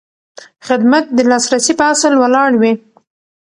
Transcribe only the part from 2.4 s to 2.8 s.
وي.